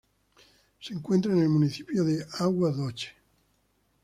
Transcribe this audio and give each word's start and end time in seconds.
Se 0.79 0.95
encuentra 0.95 1.31
en 1.31 1.43
el 1.43 1.49
municipio 1.49 2.03
de 2.03 2.25
Água 2.39 2.71
Doce. 2.71 3.09